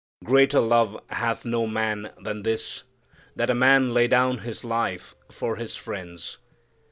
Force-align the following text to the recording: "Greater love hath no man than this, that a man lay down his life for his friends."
"Greater 0.23 0.59
love 0.59 0.97
hath 1.11 1.45
no 1.45 1.67
man 1.67 2.09
than 2.19 2.41
this, 2.41 2.81
that 3.35 3.51
a 3.51 3.53
man 3.53 3.93
lay 3.93 4.07
down 4.07 4.39
his 4.39 4.63
life 4.63 5.13
for 5.29 5.57
his 5.57 5.75
friends." 5.75 6.39